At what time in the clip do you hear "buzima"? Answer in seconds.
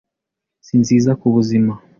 1.35-1.73